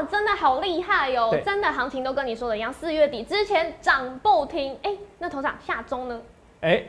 [0.00, 4.76] 哇，真的好厉害哟、对真的行情都跟你说的一样，四月底之前涨不停。
[4.82, 6.20] 哎、那头长下周呢？
[6.62, 6.82] 哎，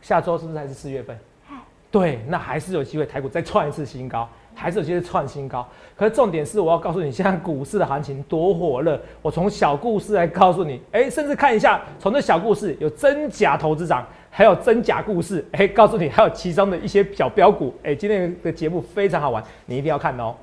[0.00, 1.18] 下周是不是还是四月份？
[1.48, 1.56] 嗨
[1.90, 5.66] 对，那还是有机会台股再创一次新高，还是有机会创新高。
[5.96, 9.00] 可是重点是，我要告诉你，现在股市的行情多火热。
[9.20, 17.74] 我从小故事来告诉你，哎，甚至看一下，从这小故事有真假投资长，还有真假故事，哎，告诉你还有其中的一些小标股。
[17.82, 20.34] 哎，今天的节目非常好玩，你一定要看哦。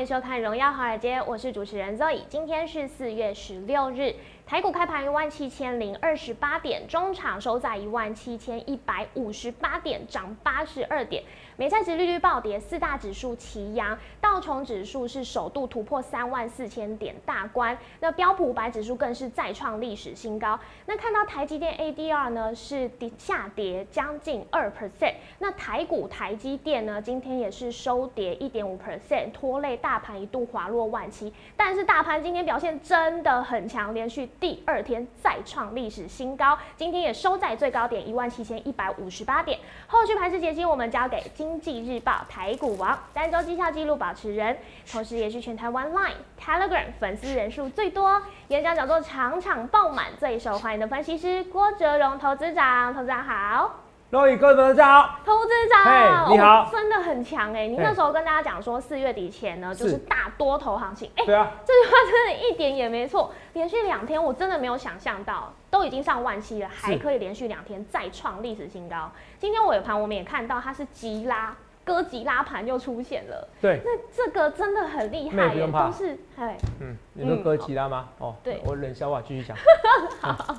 [0.00, 2.20] 欢迎收看《荣耀华尔街》，我是主持人 Zoe。
[2.26, 4.14] 今天是四月十六日，
[4.46, 11.22] 台股开盘一万七千零二十八点，中场收在一万七千一百五十八点，涨八十二点。
[11.60, 20.58] 美债值利率暴跌，四大指数齐扬，道琼指数是首度突破三万四千点大关，那标普五百指数更是再创历史新高。
[20.86, 31.30] 那看到台积电 ADR 呢是跌下跌将近二 percent，那台股台积电呢今天也是收跌一点五 percent，拖累大盘一度滑落万七。
[31.58, 39.58] 但是大盘今天表现真的很强，连续第二天再创历史新高，今天也收在最高点一万七千一百五十八点。
[39.86, 44.56] 后续盘势解析我们交给经济日报台股王单周绩效记录保持人，
[44.88, 52.94] 同时也是全台湾 Line、Telegram 粉丝人数最多、演讲讲座场场爆满、最受欢迎的分析师郭哲荣投资长。
[52.94, 53.79] 投资长好。
[54.10, 55.20] 各位各位朋友，大家好。
[55.24, 56.64] 投资长，嘿你好。
[56.64, 57.68] 哦真的很强哎！
[57.68, 63.32] 你那时候跟大家讲说，四月底前呢，就是是大多头行情，哎、对啊，这句话真的一点也没错。
[63.52, 69.08] 连续两天，我真的没有想象到，都已经上万七了，还可以连续两天再创历史新高。
[69.38, 78.08] 今天尾盘我们也看到它是急拉，哥吉拉盘又出现了，对，那这个真的很厉害耶，都是哎，嗯，你说哥吉拉吗？
[78.18, 78.60] 哦，对。
[78.66, 79.56] 我冷笑话继续讲。
[80.20, 80.56] 好，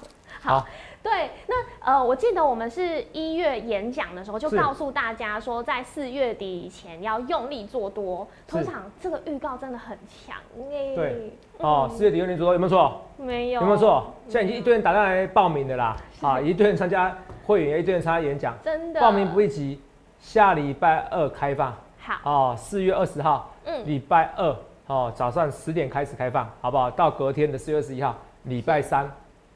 [1.04, 8.28] 对，那呃，我记得我们是一月演讲的时候，就告诉大家说，在四月底以前要用力做多。
[8.48, 10.96] 通常这个预告真的很强哎。
[10.96, 11.34] 对。
[11.58, 13.02] 哦，四月底用力做多有没有错？
[13.18, 14.14] 没有，有没有错？
[14.28, 17.18] 现在已经一堆人打电话来报名的啦，啊，一堆人参加
[17.48, 19.02] 会员，一堆人参加演讲，真的。
[19.02, 19.82] 报名不一急，
[20.20, 21.76] 下礼拜二开放。
[22.00, 24.56] 好，哦，四月二十号，嗯，礼拜二。
[24.86, 26.92] 哦，早上十点开始开放，好不好？
[26.92, 29.10] 到隔天的四月二十一号，礼拜三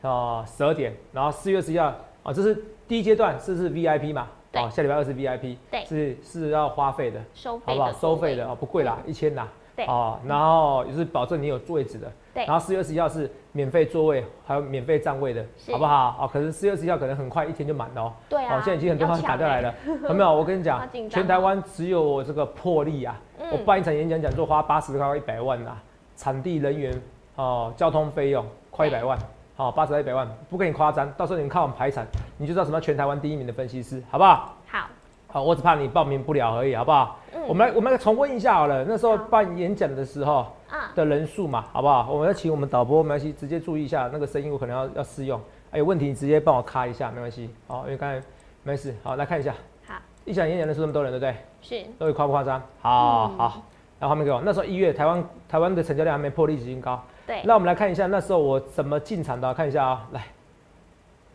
[0.07, 1.93] 哦十二点，然后四月二十一号
[2.23, 4.27] 啊，这是第一阶段，这是 VIP 嘛？
[4.53, 7.91] 哦，下礼拜二是 VIP，对是是要花费的，收费好不好？
[7.91, 9.47] 收费的哦，不贵啦，一千啦。
[9.75, 12.09] 对哦，然后也是保证你有位置的。
[12.33, 16.15] 对然后四月二十一号是免费座位，还有免费站位的，好不好？
[16.21, 18.13] 哦，可是四月二十一号可能很快一天就满了哦。
[18.29, 19.75] 对啊哦，现在已经很多人打掉来了，
[20.07, 20.33] 有没有？
[20.33, 23.19] 我跟你讲全台湾只有我这个魄力啊！
[23.37, 25.77] 嗯我办一场演讲讲座花八十到一百万啊，
[26.15, 27.01] 场地人员
[27.35, 29.19] 哦，交通费用快一百万，
[29.57, 32.05] 好，八十到一百万，不跟你夸张，到时候你们看我们排产，
[32.37, 34.53] 你就知道什么叫全台湾第一名的分析师，好不好？
[34.67, 34.89] 好，
[35.27, 37.17] 好，我只怕你报名不了而已，好不好？
[37.33, 42.11] 嗯我们来我们来重温一下好了，那时候办演讲的时候啊，的人数嘛，好不好？
[42.11, 45.39] 我们要请我们导播，没关系，直接注意一下那个声音，我可能要要试用。
[45.71, 47.49] 哎，有问题你直接帮我卡一下，没关系。
[47.67, 48.21] 好，因为刚才
[48.63, 48.93] 没事。
[49.03, 49.53] 好，来看一下，
[49.87, 49.93] 好，
[50.25, 51.35] 一场演讲的数那么多人，对不对？
[51.61, 52.61] 是，各位夸不夸张？
[52.81, 53.63] 好嗯好，
[53.99, 54.41] 然后画面给我。
[54.43, 57.01] 那时候一月台湾台湾的成交量还没破历史新高。
[57.27, 60.27] 对，那我们来看一下那时候我怎么进场的，看一下啊、来，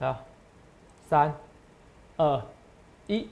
[0.09, 0.17] 啊，
[1.09, 1.35] 三，
[2.17, 2.43] 二，
[3.09, 3.29] 一。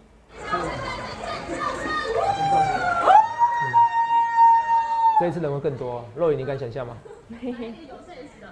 [5.21, 6.97] 这一次人会更多，肉眼你敢想象吗？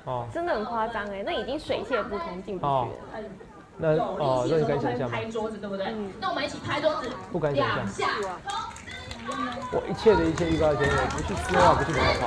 [0.05, 3.29] 哦，真的很夸张哎，那已经水泄不通，进不哦去了。
[3.77, 5.17] 那哦，肉眼敢想象吗？
[5.17, 5.87] 拍桌子，对不对？
[5.87, 6.13] 嗯。
[6.21, 8.09] 那我们一起拍桌子，不敢想象。
[9.73, 12.27] 我一切的一切预告前，我不去说话，不去跑跑。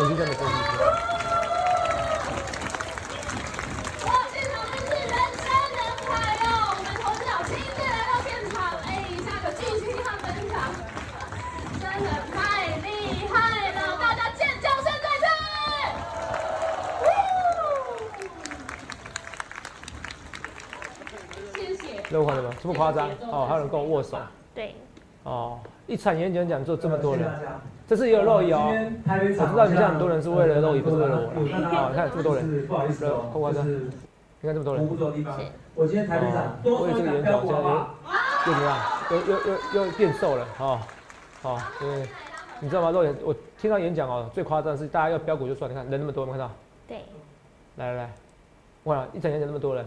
[0.00, 0.70] 我是这样的分析师。
[4.06, 5.10] 哇，现场真是人
[5.42, 6.08] 山人海
[6.44, 6.46] 哦！
[6.70, 8.88] 我们投资长亲自来到现场，哎，
[9.26, 10.54] 下个巨星和分享，
[11.80, 12.38] 真的太
[12.86, 12.86] 厉
[13.26, 13.34] 害
[13.72, 13.78] 了！
[13.98, 15.26] 大家尖叫声在这！
[21.58, 21.82] 谢谢。
[22.10, 22.47] 肉看到吗？
[22.58, 24.18] 这么夸张哦，还有人跟我握手
[24.54, 24.74] 对，
[25.24, 25.58] 哦。
[25.86, 27.26] 一场演讲讲座这么多人，
[27.86, 28.68] 这次也有肉椅哦。
[29.06, 31.68] 我我知道你现在很多人是为了肉椅，不是为了我啦。
[31.70, 34.98] 好，你看这么多人，不好意思哦，不夸张你看这么多人服务。
[34.98, 35.40] 的地方。
[35.74, 37.94] 我今天台北哦场，多我也说一档这个演讲标股好不好？
[38.46, 38.78] 又怎么样？
[39.10, 40.78] 又又又又变瘦了哦
[41.42, 42.06] 哦，对
[42.60, 42.90] 你知道吗？
[42.90, 46.54] 肉眼我听到演讲哦，最夸张的是大家要标股就算，你看人那么多，有没有看到？
[46.86, 46.98] 对，
[47.76, 48.10] 来来来，
[48.84, 49.86] 哇，一场演讲那么多人，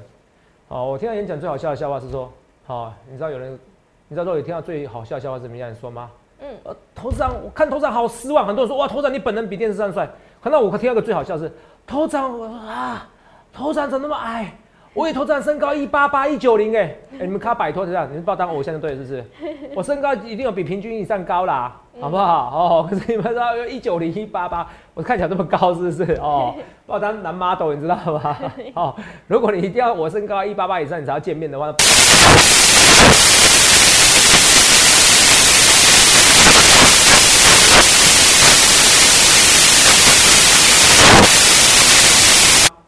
[0.69, 2.31] 哦，我听到演讲最好笑的笑话是说，
[2.71, 3.59] 好、你知道有人，
[4.07, 5.69] 你知道肉有听到最好笑的笑话是什么样？
[5.69, 6.09] 你说吗？
[6.39, 10.09] 嗯，呃，头长，我看头长好失望，很多人说哇，头长你本人比电视上帅。
[10.41, 11.51] 可那我听到个最好笑是
[11.85, 13.09] 头长，我说啊，
[13.51, 14.57] 头长怎么那么矮？
[14.93, 16.81] 我也头长身高一八八一九零哎，
[17.13, 19.23] 哎你们看摆脱这样，你们把我当偶像就对了，是不是？
[19.73, 22.49] 我身高一定有比平均以上高啦，好不好？
[22.53, 26.13] 哦，可是你们知道一九零一八八，我看起来这么高是不是？
[26.19, 26.53] 哦，
[26.85, 28.37] 把我当男 model 你知道吗？
[28.75, 28.93] 哦，
[29.27, 31.73] 如果你一定要我身高一八八以上你才要见面的话。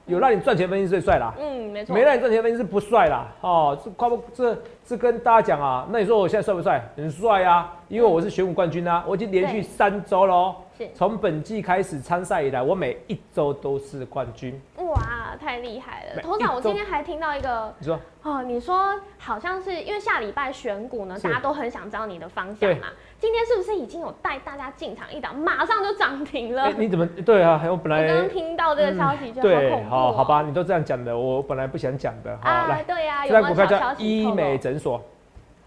[0.05, 3.27] 有让你赚钱分析最帅啦，嗯，没错，没让你赚钱分析是不帅啦。
[3.41, 4.53] 哦，这夸不这
[4.85, 6.83] 这跟大家讲啊，那你说我现在帅不帅？
[6.97, 10.89] 很帅啊，因为我是选武冠军啊，我已经连续三周喽是。
[10.93, 14.59] 从本季开始参赛以来，我每一周都是冠军。
[14.77, 16.15] 哇，太厉害了！
[16.17, 22.87] 每头长，我今天还听到一个你说哦，你说好像是因为下礼拜选股呢，大家都很想知道你的方向嘛。
[23.19, 26.63] 今天是不是已经有带大家进场一档，马上就涨停了？
[26.63, 27.61] 哎、你怎么对啊？
[27.69, 32.37] 我本来我刚刚听到这个消息就好对，好吧，你都这样讲的，我本来不想讲的。
[32.41, 35.01] 好，啊，来，对呀、这有股票叫医美诊所，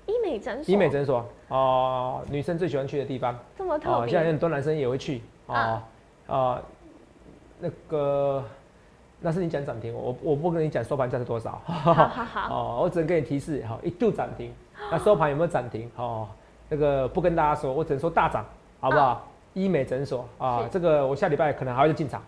[0.06, 1.24] 医美诊所，医美诊所。
[1.48, 3.38] 哦、女生最喜欢去的地方。
[3.56, 5.22] 这么特哦，别、现在很多男生也会去。
[5.46, 5.84] 哦啊
[6.26, 6.62] 啊，
[7.60, 8.42] 那个
[9.20, 11.60] 那是你讲涨停，我我不跟你讲收盘价是多少。
[11.64, 14.52] 好好好， 哦，我只能给你提示，好，一度涨停，
[14.90, 15.88] 那收盘有没有涨停？
[15.96, 16.26] 哦，
[16.68, 18.44] 那个不跟大家说，我只能说大涨，
[18.80, 19.26] 好不好？
[19.54, 22.20] 医美诊所啊是，这个我下礼拜可能还会进场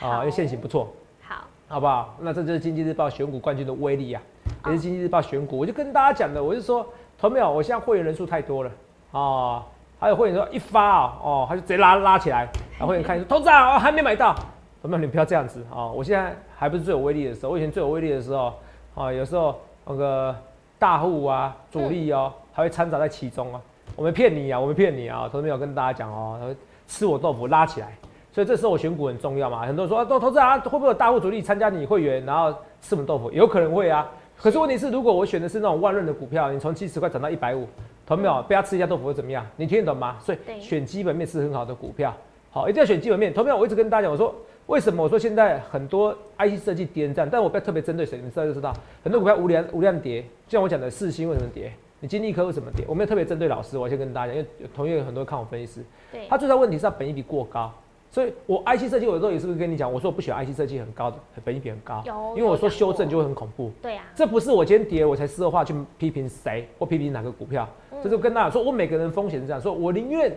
[0.00, 0.18] 啊，好。
[0.18, 0.92] 因为现行不错，
[1.22, 2.16] 好，好不好？
[2.20, 4.20] 那这就是经济日报选股冠军的威力啊，
[4.66, 6.86] 也是经济日报选股，我就跟大家讲的，我就说，
[7.18, 7.50] 同没有？
[7.50, 8.70] 我现在会员人数太多了
[9.12, 9.64] 啊，
[9.98, 12.48] 还有会员说一发啊，哦，他就直接拉拉起来，
[12.78, 14.34] 然后会员看说，投资啊，哦还没买到，
[14.82, 15.00] 同没有？
[15.00, 18.52] 你不要这样子啊，我现在还不是最有威力的时候，我以前最有威力的时候
[18.94, 20.34] 啊，有时候那个
[20.78, 23.60] 大户啊、主力哦，还会掺杂在其中啊。
[23.94, 26.54] 我没骗你啊，我没骗你啊，投资没有跟大家讲哦，他
[26.86, 27.96] 吃我豆腐拉起来，
[28.32, 29.64] 所以这时候我选股很重要嘛。
[29.64, 32.52] 很多人说啊，投投资啊，会不会有大户主力参加你会员，然后
[32.82, 33.30] 吃我们豆腐？
[33.30, 34.06] 有可能会啊。
[34.36, 37.66] 可是问题是，如果我选的是那种万润的股票，你从七十块涨到一百五，
[38.06, 39.44] 投没有被他吃一下豆腐会怎么样？
[39.56, 40.16] 你听得懂吗？
[40.20, 42.14] 所以对选基本面是很好的股票，
[42.50, 43.32] 好，一定要选基本面。
[43.32, 43.56] 同没有？
[43.56, 44.34] 我一直跟大家讲，我说
[44.66, 45.02] 为什么？
[45.02, 48.74] 我说现在很多 IC 设计跌战，但我不要特别针对谁，你们知道就知道。
[49.02, 51.72] 很多股票无量无量跌，就像我讲的四星为什么跌？
[51.98, 52.84] 你金立科为什么跌？
[52.86, 57.72] 我没有特别针对老师，我先跟大家讲，因为同业有很多看我分析师，对，他最大问题是他本益比过高，
[58.16, 62.02] 所以我 IC 设计我有时候也是不是跟你讲，我说我不喜欢 IC 设计很高的，本益比很高，
[62.34, 63.70] 因为我说修正就会很恐怖。
[63.82, 70.34] 对啊、这不是我今天跌我才事后话去批评谁或批评哪个股票，嗯这就跟大家说，我每个人风险是这样，说我宁愿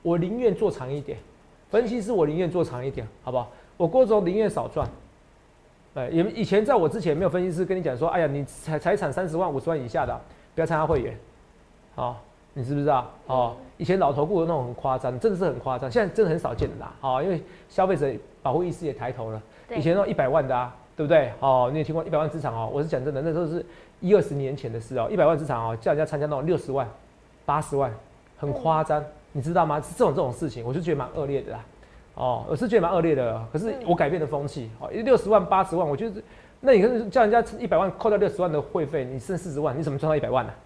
[0.00, 1.18] 我宁愿做长一点，
[1.68, 3.50] 分析师我宁愿做长一点，好不好？
[3.76, 4.88] 我郭总宁愿少赚。
[5.94, 10.18] 对，以以前在我之前没有分析师跟你讲说，哎呀，你财财产三十万、五十万以下的，
[10.54, 11.14] 不要参加会员，
[11.94, 12.24] 好、
[12.58, 13.08] 你知不知道？
[13.28, 16.92] 哦，以前老头顾的那种很夸张，真的是很夸张，现在真的很少见的啦。
[17.00, 18.12] 哦，因为消费者
[18.42, 19.40] 保护意识也抬头了。
[19.68, 21.30] 对以前那种一百万的啊，对不对？
[21.38, 22.68] 哦，你也听过一百万资产哦？
[22.72, 23.64] 我是讲真的，那时候是
[24.00, 26.84] 一二十年前的事哦，一百万资产哦，叫人家参加那种六十万、
[27.46, 27.92] 八十万，
[28.36, 29.80] 很夸张，你知道吗？
[29.80, 31.64] 这种这种事情，我就觉得蛮恶劣的啦。
[32.14, 34.68] 哦，我是觉得蛮恶劣的，可是我改变了风气。
[34.80, 36.20] 哦，六十万、八十万，我觉得，
[36.58, 40.56] 那你跟叫人家一百万扣掉六十万的会费，你剩四十万，你怎么赚到一百万呢、啊，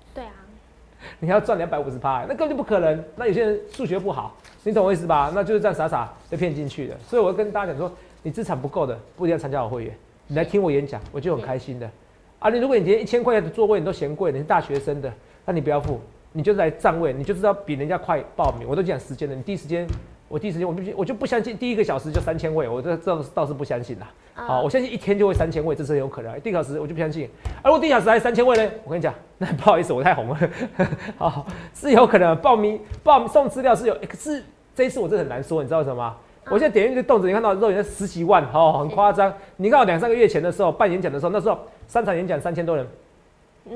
[1.20, 3.04] 你还要赚两百五十趴，那根本就不可能。
[3.16, 5.30] 那有些人数学不好，你懂我意思吧？
[5.34, 6.96] 那就是这样傻傻被骗进去的。
[7.06, 7.90] 所以我要跟大家讲说，
[8.22, 9.94] 你资产不够的，不一定要参加我会员，
[10.26, 11.90] 你来听我演讲，我就很开心的。
[12.38, 15.12] 啊，你如果你连一千块钱的座位你都嫌贵，你是大学生的，
[15.44, 16.00] 那你不要付，
[16.32, 18.66] 你就是来占位，你就知道比人家快报名。
[18.68, 19.86] 我都讲时间了，你第一时间，
[20.32, 24.10] 我第一时间我就我就不相信第一个小时就三千位，我这这倒是不相信啦。
[24.34, 26.40] 啊好，我相信一天就会三千位，这是很有可能。
[26.40, 27.28] 第一个小时我就不相信，
[27.62, 28.72] 而、我第一小时还三千位呢？
[28.82, 30.38] 我跟你讲， 那不好意思，我太红了。
[31.18, 34.42] 好，是有可能报名报送资料是有，欸可是
[34.74, 36.16] 这一次我真的很难说，你知道为什么吗？
[36.46, 39.30] 我现在点进去动辄，你看到肉眼十几万，哦，很夸张。
[39.58, 42.86] 你看我两三个月前的时候办演讲的时候，那时候三场演讲三千多人，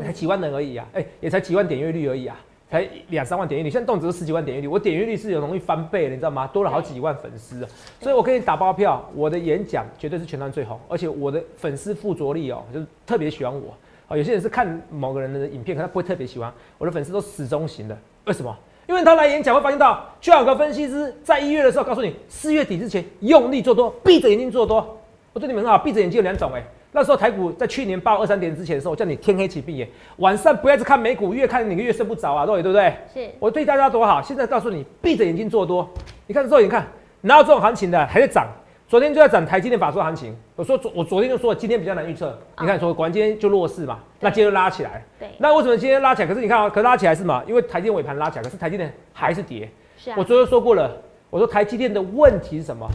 [0.01, 2.37] 才几万人而已啊，哎、也才几万点阅率而已啊，
[2.71, 6.47] 才两三万点阅率，现在动辄是十几万点阅率，我点阅率是有容易翻倍的，你知道吗？
[6.49, 7.71] 多了好几万粉丝啊，
[8.01, 13.73] 所以我跟你打包票，我的演讲绝对是全台最红，而且我的粉丝附着力哦，就是特别喜欢我。
[14.09, 16.53] 啊，有些人是看某个人的影片，可他不会特别喜欢。
[16.79, 18.57] 我的粉丝都始终型的，为什么？
[18.89, 24.97] 因为他来演讲会发现到，就有个分析师在一月的时候告诉你，四月底之前用力做多，闭着眼睛做多。
[25.33, 26.65] 我对你们很好，闭着眼睛有两种哎、
[26.97, 29.87] 那时候台股在去年八二三点之前的时候，我叫你天黑请闭眼，
[30.17, 32.95] 晚上不要一直看美股，越看你越睡不着啊，肉眼对不对？
[33.13, 35.87] 是我对大家多好，现在告诉你，闭着眼睛做多。
[36.27, 36.87] 你看肉眼看，
[37.21, 38.47] 哪有这种行情的还在涨？
[38.89, 46.29] 昨天就在涨台积电法说行情，我说昨我昨天就说今天比较难预测，你看说果然今天就弱势嘛，那今天就拉起来，对，那为什么今天拉起来？
[46.29, 47.45] 可是你看啊，可是拉起来是嘛？
[47.47, 49.69] 因为台积电尾盘拉起来，可是台积电还是跌。
[49.99, 50.97] 是啊我，昨天说过了，
[51.29, 52.89] 我说台积电的问题是什么？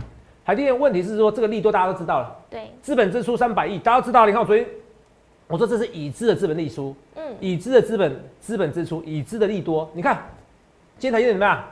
[0.45, 4.27] 台积电的问题是说这个利多大家都知道了，对，资本支出三百亿，大家都知道了。
[4.27, 4.65] 你看我昨天
[5.47, 9.89] 我说这是已知的资本利出，嗯，已知的资本资本支出，已知的利多。
[9.93, 10.17] 你看
[10.97, 11.63] 今天台积电怎么样？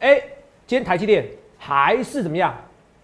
[0.00, 0.16] 哎、
[0.66, 1.26] 今天台积电
[1.56, 2.54] 还是怎么样？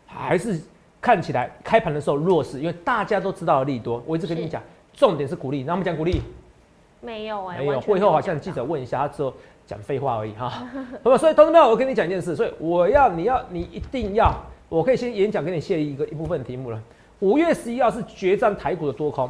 [0.07, 0.61] 还是
[1.01, 4.03] 看起来开盘的时候弱势，因为大家都知道了利多。
[4.05, 4.63] 我一直跟你是讲，
[4.93, 5.63] 重点是鼓励。
[5.63, 6.21] 那我们讲鼓励，
[7.01, 9.33] 没有哎，没有，会后好像记者问一下，他只有
[9.67, 10.49] 讲废话而已哈。
[11.03, 14.35] 好吧，所以同志们，我跟你讲一件事，所以我要你要你一定要，
[14.71, 16.81] 我可以先演讲给你泄一个一部分题目了。
[17.19, 19.29] 五月十一号是决战台股的多空，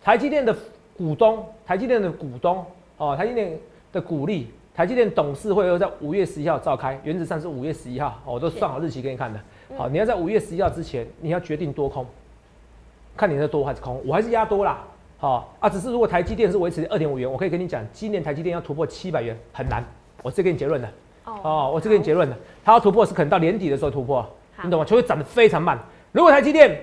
[0.00, 0.56] 台积电的
[0.96, 2.64] 股东，台积电的股东
[2.96, 3.58] 哦，台积电
[3.92, 9.40] 的股利，台积电董事会又在五月十一号召开，原则上是五月十一号，哦我都算好日期给你看的。
[9.76, 12.06] 好，你要在五月十一号之前，你要决定多空，
[13.16, 14.78] 看你是多还是空，我还是压多啦。
[15.18, 19.84] 好啊，只是如果台积电是维持二点五元，我可以跟你讲，今年台积电要突破七百元很难，
[20.22, 20.88] 我这给你结论的。
[21.24, 24.30] 哦，哦，我这给你结论的，它要突破是可能到年底的时候突破，好
[24.64, 24.84] 你懂吗？
[24.84, 25.78] 就会涨得非常慢。
[26.12, 26.80] 如果台积电，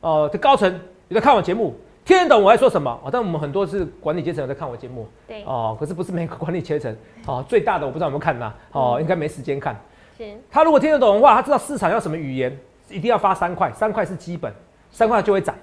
[0.00, 0.70] 哦、的高层
[1.08, 1.74] 有在看我节目，
[2.04, 2.90] 听得懂我在说什么？
[3.02, 6.94] 哦，但我们很多是管理阶层有在看我节目，对，哦，可是不是每个管理阶层，
[7.26, 9.74] 哦，最大的我不知道有没有看呐、哦，应该没时间看。
[10.18, 12.56] 是，他如果听得懂的话，他知道市场要什么语言，
[12.90, 14.52] 一定要发三块，三块是基本，
[14.90, 15.54] 三块就会涨，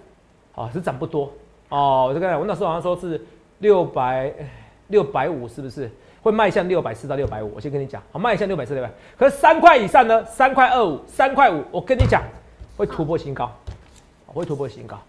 [0.56, 1.32] 哦，只是涨不多，
[1.70, 3.24] 哦，我就跟我那时候好像说是
[3.60, 4.34] 六百
[4.88, 5.90] 六百五，是不是
[6.22, 7.52] 会迈向六百四到六百五？
[7.56, 12.22] 我先跟你讲，好，迈向六百四六百，可是三块以上呢，三块二五，三块五，我跟你讲，
[12.78, 13.46] 会突破新高，
[14.28, 15.00] 哦会突破新高，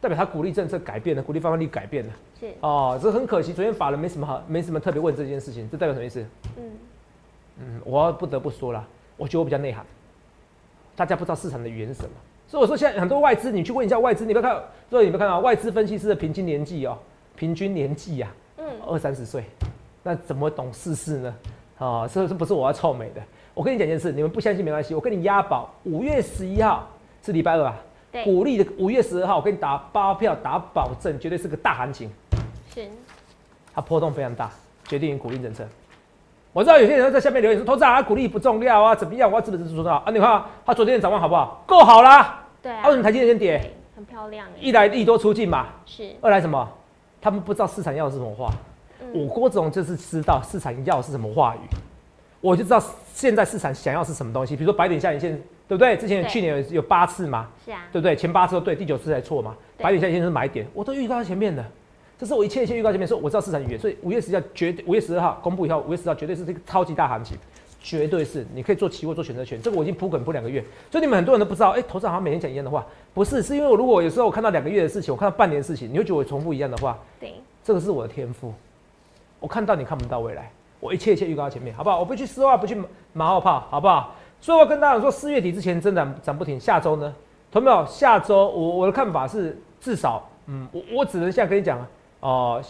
[0.00, 6.24] 代表他鼓励政策改变了，鼓励发放率改变了，是，哦，这很可惜，昨天法人没什么好，没什么特别问这件事情，这代表什么意思？
[6.58, 6.70] 嗯，
[7.60, 8.86] 嗯，我不得不说了，
[9.16, 9.84] 我觉得我比较内涵，
[10.94, 12.10] 大家不知道市场的语言是什么，
[12.46, 16.98] 所以我说现在很多外资，你去问一下外资，你不要看，所以你不要看到外资分析师的平均年纪哦，
[17.34, 19.44] 平均年纪呀、嗯，二三十岁，
[20.02, 21.34] 那怎么懂世事呢？
[21.78, 23.22] 啊、这这不是我要臭美的。
[23.54, 26.86] 我跟你讲件事，你们不相信没关系，我跟你押宝，五月十一号
[27.22, 27.76] 是礼拜二吧？
[28.12, 32.10] 对，鼓励的五月十二号，我跟你打包票打保证，绝对是个大行情。
[32.74, 32.86] 是，
[33.74, 34.50] 它波动非常大，
[34.84, 35.66] 决定于鼓励政策。
[36.52, 39.30] 我知道有些人在下面留言说，投资啊，鼓励不重要啊，怎么样？
[39.30, 40.10] 我要资本支出多少啊？
[40.10, 41.62] 你看他昨天的展望好不好？
[41.66, 42.44] 够好啦。
[42.60, 43.72] 对啊啊，为什么台积电先跌？
[43.96, 46.68] 很漂亮哎，一来利多出尽嘛，是，二来什么？
[47.20, 48.50] 他们不知道市场要的是什么话。
[49.12, 51.60] 我嗯，郭总就是知道市场要是什么话语，
[52.40, 52.82] 我就知道
[53.14, 54.56] 现在市场想要是什么东西。
[54.56, 55.32] 比如说白点下影线，
[55.68, 55.96] 对不对？
[55.96, 58.14] 之前去年有有八次嘛，是啊，对不对？
[58.16, 59.56] 前八次都对，第九次才错嘛。
[59.78, 61.64] 白点下影线是买点，我都预告在前面的。
[62.18, 67.34] 这是我一切一切预告前面，说我知道市场语言，所以五月十号绝对，五月十二号公布以后，五月十号绝对是这个超级大行情，
[67.80, 77.32] 绝对是你可以做期货做选择权，这个我已经铺梗铺两个月，所以你们很多人都不知道，哎、头上好像每天讲一样的话，不是，是因为我如果有时候我看到两个月的事情，我看到半年的事情，你会觉得我重复一样的话，对，
[77.64, 78.52] 这个是我的天赋，
[79.40, 81.98] 我看到你看不到未来，我一切一切预告在前面，好不好？
[81.98, 82.80] 我不去丝袜，不去
[83.12, 84.14] 马后炮，好不好？
[84.40, 87.14] 所以我跟大家讲说，四月底之前真的涨不停，下周呢，
[87.50, 87.84] 同没有？
[87.86, 91.86] 下周我我的看法是，至少，嗯，我我只能现在跟你讲啊，
[92.20, 92.62] 哦、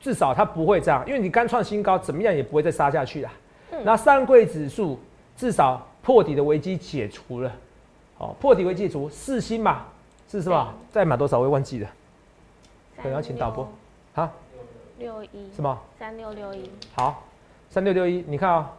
[0.00, 3.30] 至少它不会这样，因为你刚创新高，怎么样也不会再杀下去啦。
[3.72, 5.00] 嗯那上柜指数
[5.34, 7.50] 至少破底的危机解除了，
[8.18, 9.84] 哦，破底危机解除，四星嘛，
[10.28, 10.74] 是是吧？
[10.90, 11.88] 再买多少我也忘记了，
[12.98, 13.66] 可能要请导播
[14.14, 14.30] 啊，
[15.02, 15.76] 六一什么？
[15.98, 17.24] 三六六一，好，
[17.68, 18.72] 三六六一，你看啊、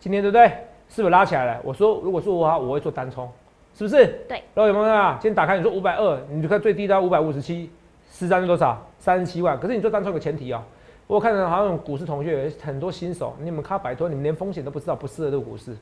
[0.00, 0.48] 今天对不对？
[0.88, 1.60] 是不是拉起来了？
[1.62, 3.30] 我说，如果说我话，我会做单冲，
[3.74, 4.06] 是不是？
[4.28, 4.42] 对。
[4.54, 5.18] 然后有没有看啊？
[5.22, 7.70] 今天打开你说五百二，你就看最低到五百五十七，
[8.10, 8.84] 十张是多少？
[8.98, 9.58] 三十七万。
[9.58, 10.60] 可是你做单冲有个前提哦，
[11.06, 15.76] 我看到好像股市同学很多新手，你们靠摆脱，你们连风险都不知道，不适合这个股市。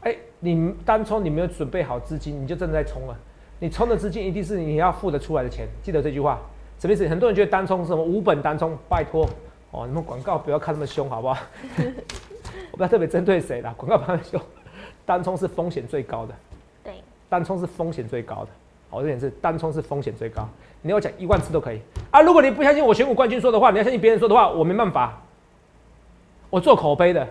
[0.00, 3.16] 哎、你单冲你没有准备好资金，你就正在冲了。
[3.58, 6.40] 你冲的资金一定是你要付得出来的钱，记得这句话。
[6.80, 7.06] 什么意思？
[7.06, 9.28] 很多人觉得单冲是什么无本单冲，拜托
[9.70, 11.38] 哦，你们广告不要看那么凶好不好？
[12.72, 14.40] 我不要特别针对谁啦，广告不要凶。
[15.04, 16.34] 单冲是风险最高的，
[16.82, 16.94] 对，
[17.28, 18.48] 单冲是风险最高的。
[18.88, 20.48] 好，这点是单冲是风险最高。
[20.80, 22.22] 你要讲一万次都可以啊。
[22.22, 25.20] 如果你不相信我选股冠军说的话，你要相信别人说的话，我没办法。
[26.48, 27.28] 我做口碑的，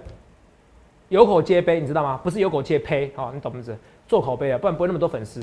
[1.07, 2.19] 有口皆碑，你知道吗？
[2.23, 3.77] 不是有口皆碑，好、你懂不懂？
[4.07, 5.41] 做口碑啊，不然不会那么多粉丝。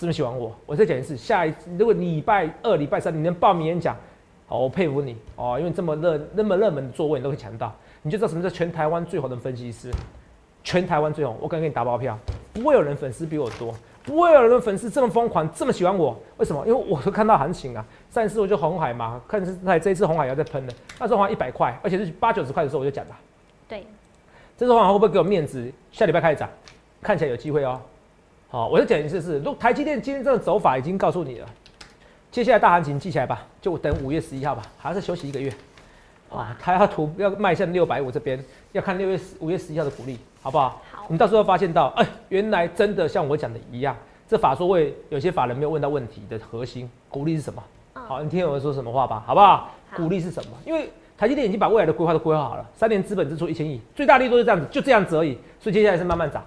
[0.00, 3.94] 这么喜欢我，我再讲一次，下一次如果礼拜二、礼拜三你能报名演讲，
[4.46, 5.14] 好，我佩服你。
[5.36, 9.90] 哦，因为这么热、那么热门的座位你都可以抢到，你就知道什么叫全台湾最好的分析师，
[10.64, 12.18] 全台湾最红，我敢给你打包票，
[12.54, 16.66] 不会有人粉丝比我多，不会有人粉丝这么疯狂，这么喜欢我，为什么？
[16.66, 23.16] 因为我都看到行情啊，上一次我就红海嘛，看是在这一次红海要在喷的，那时候好像一百块，而且是八九十块的时候我就讲了，
[23.68, 23.86] 对，
[24.56, 25.70] 这次红海会不会给我面子？
[25.92, 26.48] 下礼拜开始涨，
[27.02, 27.78] 看起来有机会哦。
[28.52, 31.46] 好，我再讲一次是，如台积电今天这个走法已经告诉你了，
[32.32, 35.52] 接下来大行情记起来吧，就等五月十一号吧，还是休息一个月。
[36.28, 40.82] 啊，它要图要迈向六百五这边，要看六月五月十一号的股利，好不好？
[40.90, 43.96] 好你到时候发现到，哎、原来真的像我讲的一样，
[44.28, 47.62] 这法说会有些法人没有问到问题的核心，鼓励是什么？
[47.94, 49.70] 嗯好，你听我说什么话吧，好不好？
[49.90, 50.50] 好股利是什么？
[50.66, 56.44] 因为台积电已经把未来的规划都规划好了，三年资本支出一千亿，最大力度是这样子，就这样子而已，所以接下来是慢慢涨。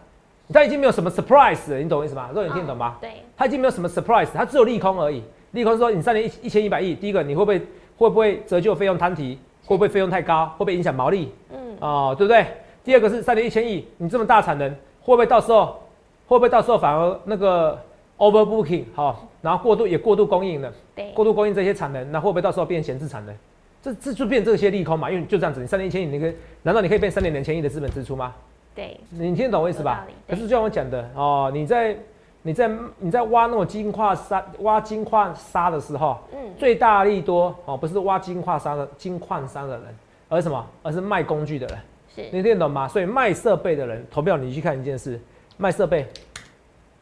[0.54, 2.30] 它已经没有什么 surprise 了，你懂我意思吗？
[2.34, 2.96] 肉，你听得懂吗？
[3.02, 5.24] 对，它已经没有什么 surprise，它只有利空而已。
[5.52, 7.60] 利空说你三年一一千一百亿，第一个你会不会
[7.98, 9.38] 会不会折旧费用摊提？
[9.66, 10.46] 会不会费用太高？
[10.58, 11.32] 会不会影响毛利？
[11.52, 12.46] 嗯，哦，对不对？
[12.84, 14.70] 第二个是三年一千亿，你这么大产能，
[15.02, 15.82] 会不会到时候
[16.28, 17.80] 会不会到时候反而那个
[18.18, 23.36] overbooking 好、然后过度也过度供应了，对，过度供应这些产能，那会不会到时候变闲置产能？
[23.82, 28.34] 这这就变这些利空嘛，因为你就这样子，你三年一千亿，你可以难道你可以变三年两千亿的资本支出吗？
[28.76, 31.96] 对，你听得懂我意思吧可是就像我讲的哦，你在
[32.42, 39.96] 你在你在挖那种金矿沙挖金矿沙的时候，嗯，最大利多哦，不是挖金矿砂的金矿山的人，
[40.28, 40.66] 而是什么？
[40.82, 41.78] 而是卖工具的人。
[42.16, 42.88] 是，你听得懂吗？
[42.88, 45.20] 所以卖设备的人，投票你去看一件事，
[45.58, 46.08] 卖设备，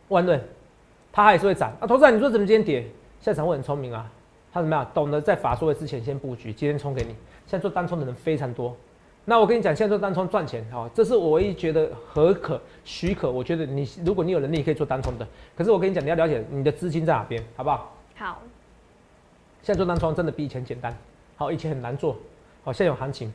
[0.10, 0.40] 万润，
[1.12, 1.88] 它还是会涨啊。
[1.88, 2.82] 投资人，你说怎么今天跌？
[3.20, 4.12] 现在散户很聪明啊，
[4.54, 4.86] 他怎么样？
[4.94, 7.16] 懂得在法说会之前先布局，今天冲给你。
[7.48, 8.75] 现在做单冲的人非常多。
[9.24, 13.30] 那我跟你讲，现在做单冲赚钱，好、这是我唯一觉得合可许可。
[13.32, 15.28] 我觉得你如果你有能力，可以做单冲的。
[15.56, 17.94] 可是我跟你讲，你要了解你的资金在哪边，好不好？
[18.18, 18.42] 好，
[19.62, 20.96] 现在做单冲真的比以前简单，
[21.36, 22.18] 好，以前很难做，
[22.63, 23.32] 好，现在有行情，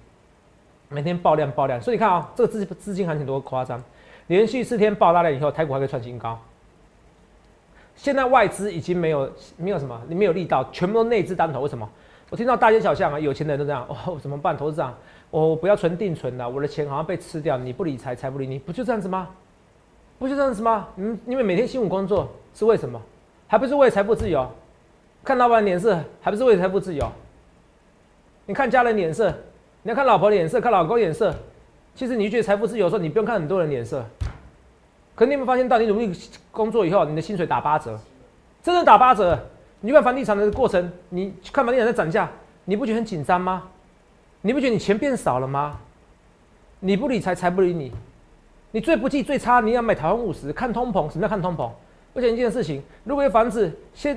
[0.89, 3.81] 每天爆量爆量，所以你看啊、这个资资金行情多夸张，
[4.27, 6.37] 连续四天爆大量以后，台股还可以创新高。
[7.95, 11.89] 现在外资已经没有没有什么，你没有力道，全部都内资单头，为什么？
[12.29, 14.57] 我听到大街小巷啊，有钱人都这样，哦，怎么办？
[14.57, 14.93] 投资长，
[15.45, 19.29] 我不要存定存了，我的钱好像被吃掉，你不理财，财不理你，不就这样子吗？
[20.19, 20.89] 不就这样子吗？
[20.95, 22.99] 你，因为每天辛苦工作是为什么？
[23.47, 24.49] 还不是为了财富自由？
[25.23, 27.13] 看老板脸色，还不是为了财富自由？
[28.47, 29.31] 你看家人脸色，
[29.83, 31.35] 你要看老婆脸色，看老公脸色。
[31.95, 34.03] 其实你觉得财富自由的时候，你不用看很多人脸色。
[35.15, 36.11] 可你有没有发现到，你努力
[36.51, 37.99] 工作以后，你的薪水打八折，
[38.63, 39.39] 真的打八折。
[39.81, 42.31] 你去看房地产的过程，你看房地产在涨价，
[42.65, 43.65] 你不觉得很紧张吗？
[44.47, 45.77] 你不觉得你钱变少了吗？
[46.79, 47.91] 你不理财，财不理你。
[48.71, 51.11] 你最不济最差，你要买台湾五十，看通膨。
[51.11, 51.69] 什么叫看通膨？
[52.15, 54.17] 而且一件事情，如果有房子现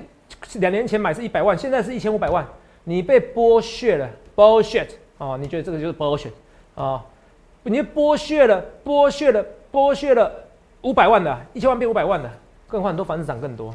[0.59, 2.45] 两年前买是一百万，现在是一千五百万，
[2.83, 6.29] 你被剥削了，bullshit 哦，你觉得这个就是 bullshit
[6.75, 7.01] 哦，
[7.63, 10.31] 你剥削了，剥削了，剥削了
[10.83, 12.31] 五百万的，一千万变五百万的，
[12.67, 13.73] 更换很多房子涨更多。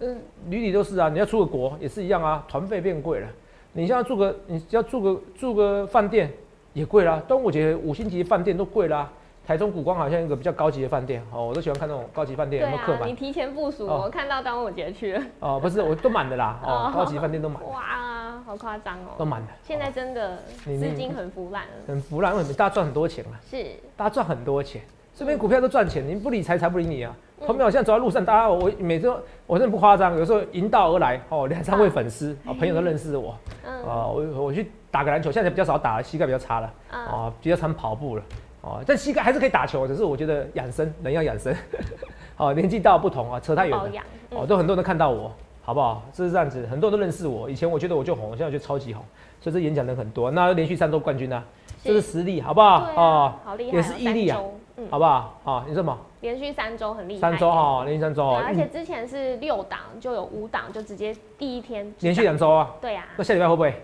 [0.00, 3.28] 嗯，屡屡都是啊，你要出个国也是一样啊，团费变贵了。
[3.74, 6.30] 你现在住个，你要住个住个饭店
[6.74, 9.10] 也贵啦，端午节五星级饭店都贵啦。
[9.44, 19.48] 台中古光好像一个比较高级的饭店哦，我都喜欢看那种高级饭店有没有客满你提前部署，哦我看到端午节去了，哦，不是，我都满的啦哦哦，高级饭店都满，哇，好夸张哦，都满的。
[19.64, 23.34] 现在真的资金很腐烂了，很腐烂，为什么大家赚很多钱啊？
[23.50, 24.80] 是，大家赚很多钱，
[25.12, 27.12] 这边股票都赚钱，你不理财，财不理你啊。
[27.42, 27.46] 嗯。
[27.46, 33.74] 朋友，我现在走在路上，大家我每次都我真的不夸张，有时候迎道而来哦，两三位粉丝哦，朋友都认识我嗯。
[33.84, 38.22] 啊，我我去打个篮球，现在比较少打了，膝盖比较差了嗯，哦，比较常跑步了
[38.62, 41.54] 哦，但膝盖还是可以打球，只是我觉得养生人要养生，
[42.36, 43.84] 哦，年纪到不同啊，扯太远了。
[44.30, 44.46] 哦，嗯。
[44.46, 45.30] 都很多人都看到我，
[45.62, 46.02] 好不好？
[46.12, 49.04] 就是这样子，很多人都认识我，以前我觉得我就红，现在我觉得超级红，
[49.40, 51.42] 所以这演讲人很多，那连续三周冠军呢、
[51.82, 52.86] 这是实力，好不好？
[52.86, 54.40] 对啊，好厉害哦，也是毅力啊，
[54.76, 55.40] 嗯，好不好？
[55.44, 55.98] 啊，你说什么？
[56.22, 62.74] 连续三周很厉害，三周哈，连续三周哦，而且嗯之前是六档，就有五档，就直接第一天就连续涨两周啊。
[62.80, 63.74] 对呀，那下礼拜会不会？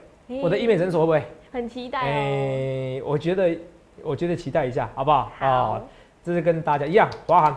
[0.40, 1.22] 我的医美诊所会不会？
[1.50, 3.02] 很期待哎、哦。
[3.06, 3.58] 我觉得，
[4.02, 5.32] 我觉得期待一下，好不好？
[5.38, 5.82] 好，
[6.22, 7.56] 这是跟大家一样，华航。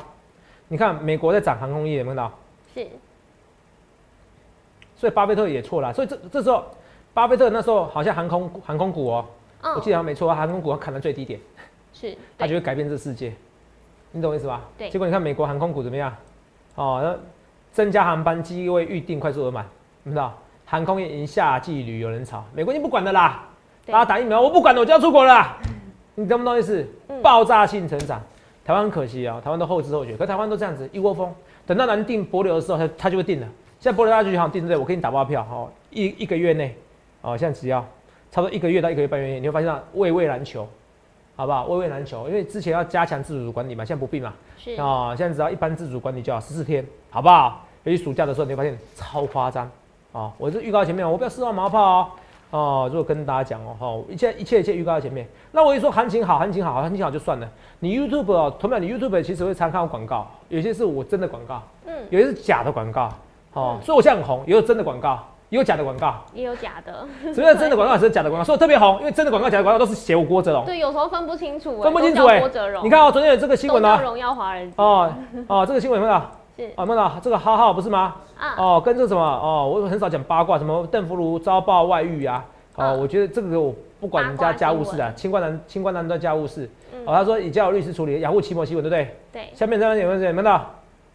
[0.67, 2.31] 你看美国在涨航空业，有没有看到？
[2.73, 2.87] 是，
[4.95, 5.93] 所以巴菲特也错了。
[5.93, 6.65] 所以这这时候，
[7.13, 9.25] 巴菲特那时候好像航空航空股哦，
[9.61, 11.39] 嗯我记得好像没错，航空股要砍到最低点，
[11.93, 13.31] 是，他就会改变这世界。
[14.11, 14.61] 你懂我意思吧？
[14.77, 16.13] 对结果你看美国航空股怎么样？
[16.75, 17.17] 哦，那
[17.71, 19.65] 增加航班机位预定快速额满，
[20.03, 20.37] 你知道？
[20.65, 23.43] 航空业迎夏季旅游人潮，美国已经不管的啦，
[23.85, 25.57] 对大家打疫苗，我不管了，我就要出国了啦。
[26.15, 26.85] 你懂不懂意思？
[27.09, 28.19] 嗯爆炸性成长，
[28.65, 31.33] 台湾很可惜啊、台湾都后知后觉，可台湾都这样子一窝蜂，
[31.67, 33.47] 等到难定博流的时候，它它就会定了。
[33.79, 36.75] 现在博流大家就好像定对，我给你打包票哦，一一个月内，
[37.21, 37.81] 哦，现在只要
[38.31, 40.67] 差不多一个月到一个月半月内，你会发现到畏畏难求，
[41.35, 41.65] 好不好？
[41.65, 47.65] 微微难求，因为之前要加强自主管理嘛，现在不必嘛，是，啊、现在只要一般自主管理就好，十四天，好不好？
[47.83, 49.69] 尤其暑假的时候，你会发现超夸张
[50.13, 50.31] 啊！
[50.37, 52.07] 我是预告前面，我不要四万毛炮哦，
[52.51, 55.27] 哦，如果跟大家讲哦，哈，一切一切一切预告在前面。
[55.51, 57.49] 那我一说行情好，行情好，行情好就算了。
[57.79, 63.09] 你 YouTube 哦，同样你 YouTube 其实会参考广告，有些是我真的广告，嗯，有些是假的广告，
[63.53, 66.15] 哦，嗯所以我现在很红，也有真的广告，也有假的广告。
[66.33, 68.43] 也有假的，什么叫真的广告， 还是假的广告？
[68.43, 75.13] 所以特别红，因为真的广告、假的广告都是写我郭哲龙，对，有时候分不清楚欸，分不清楚都叫哎郭哲荣，你看哦，昨天有这个新闻哦，都叫荣耀华尔街，哦
[75.47, 76.21] 哦，这个新闻有没有？
[76.57, 78.15] 是啊，有没有这个浩浩不是吗？
[78.39, 82.43] 啊，哦，跟这什么哦，我很少讲八卦，什么邓福如遭报外遇啊。
[82.75, 86.69] 哦，嗯我觉得这个我不管人家家务事啊，清官难清官难断家务事。
[86.93, 89.15] 嗯哦，他说已交由律师处理，雅虎奇摩新闻对不对？
[89.33, 90.59] 对，下面这边有没有有没有？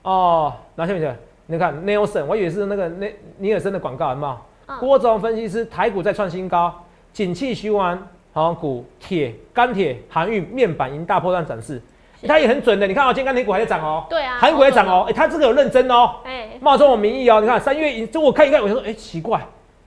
[0.03, 4.33] 哦，然后下面去，你看 Nelson，我以为是那个尼尼尔森的广告，有没有？
[4.33, 6.75] 嗯郭总分析师，台股再创新高，
[7.13, 7.97] 景气循环，
[8.33, 11.81] 航股、铁、钢铁、航运、面板迎大波段展示，
[12.21, 12.85] 是它也很准的。
[12.85, 16.17] 你看哦，今天钢铁股还在涨哦，对啊，韩股也涨好哦，哎，它这个有认真哦。
[16.25, 19.41] 哎，冒充我名义哦，你看三月一，就我看一看，我就说，哎、奇怪，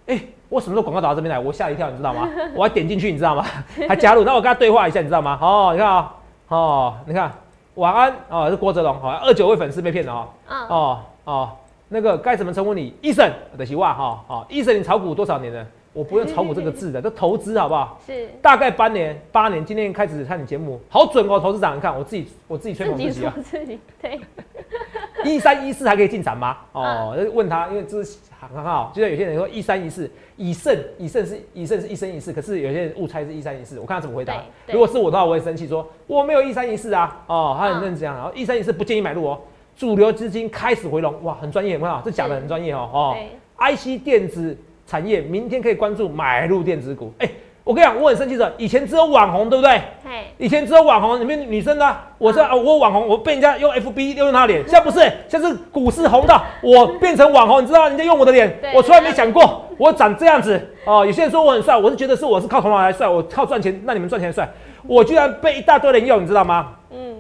[0.08, 0.18] 哎、
[0.48, 1.38] 我什么时候广告打到这边来？
[1.38, 2.30] 我吓一跳，你知道吗？
[2.56, 3.46] 我还点进去，你知道吗？
[3.86, 5.38] 还加入，那我跟他对话一下，你知道吗？
[5.42, 6.14] 哦，你看啊、
[6.48, 7.30] 哦，你看，
[7.76, 11.52] 晚安哦，是郭哲龙，好、二九位粉丝被骗了哦，嗯，哦哦，
[11.90, 12.92] 那个该怎么称呼你？
[13.02, 15.64] 医生的希望哈，哦，医生你炒股多少年了？
[15.94, 18.00] 我不用炒股这个字的， 都投资好不好？
[18.04, 23.34] 是大概八年，八年，今天开始看你节目，好准哦，投资长，你看我自己，我自己吹捧自己啊。
[23.44, 24.20] 自己，对，
[25.24, 26.58] 一三一四还可以进场吗？
[26.72, 39.40] 哦，问他，因为这是很好，就像有些人说一三一四以胜以胜是以胜是一生一世，可是有些人误猜是一三一四，我看他怎么回答如果是我的话，我会生气说我没有一三一四啊，哦，他很嗯认真讲，然后一三一四不建议买入哦。
[39.80, 42.02] 主流资金开始回笼，哇，很专业，有没有？
[42.04, 43.16] 这讲的很专业哦，哦
[43.58, 47.14] ，，IC 电子产业明天可以关注买入电子股。
[47.20, 47.30] 哎、
[47.64, 49.82] 我跟你讲，我很生气的，以前只有网红，对不对？
[50.04, 57.88] 嘿，以前只有网红，里面女生呢、我是啊，我有网红，我被人家用 FB 用他的脸，现在不是，现在是股市红到我变成网红，你知道？
[57.88, 61.06] 人家用我的脸，我从来没想过我长这样子哦。
[61.06, 64.46] 有些人说我很帅，我是觉得是我是靠头脑来帅，我靠赚钱，那你们赚钱帅，
[64.86, 66.74] 我居然被一大堆人用，你知道吗？
[66.92, 67.16] 嗯，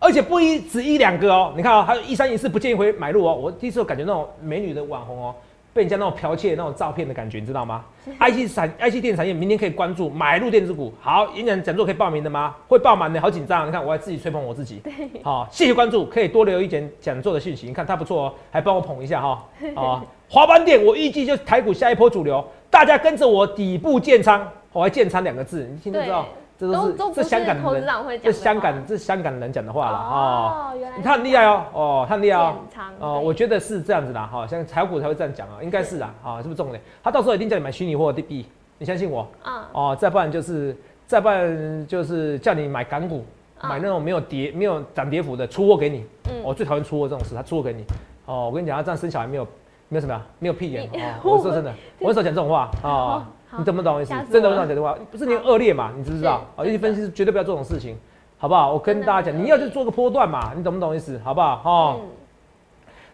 [0.00, 3.34] 而且不一只一两个哦，你看啊、还有一三一四不建议回买入哦。
[3.34, 5.34] 我第一次感觉那种美女的网红哦，
[5.74, 7.84] 被人家那种剽窃那种照片的感觉，你知道吗
[8.20, 10.92] ？IC 产 IC 电子产业明天可以关注买入电子股。
[11.00, 12.54] 好，演讲讲座可以报名的吗？
[12.68, 13.66] 会爆满的，好紧张。
[13.66, 14.80] 你看我还自己吹捧我自己。
[15.22, 17.66] 好，谢谢关注，可以多留一点讲座的讯息。
[17.66, 20.02] 你看他不错哦，还帮我捧一下哈、 哦。
[20.30, 26.26] 华邦电我预计就是台股下一波主流，大家跟着我底部建仓，我还建仓两个字，你听得知道，
[26.58, 30.72] 这都是这香港人投资长会讲这香港这香港人讲的话了哦。
[30.72, 32.56] 哦，原来他很厉害哦，哦，他很厉害哦。
[32.98, 36.82] 哦，我觉得是这样子的，哈，像炒股才会这样讲啊，应该是啊，啊，是不是重点？
[37.02, 38.44] 他到时候一定叫你买虚拟货币，
[38.78, 43.24] 你相信我啊，哦，再不然就是，再不然就是叫你买港股，
[43.62, 46.04] 嗯买那种没有跌、没有涨跌幅的出货给你。
[46.30, 47.84] 嗯我最讨厌出货这种事，他出货给你。
[48.26, 49.44] 哦，我跟你讲，他这样生小孩没有
[49.88, 51.14] 没有什么呀，没有屁眼你哦。
[51.24, 54.12] 我说真的， 我很少讲这种话啊好， 你懂不懂意思？
[54.30, 55.90] 真的了很少讲这种话，不是你很恶劣嘛？
[55.96, 56.38] 你知不知道？
[56.56, 57.96] 是哦，尤其分析师绝对不要做这种事情，
[58.36, 58.72] 好不好？
[58.72, 61.18] 我跟大家讲，你要去做个波段嘛，你懂不懂意思？
[61.24, 61.62] 好不好？
[61.64, 62.00] 哦。
[62.02, 62.08] 嗯，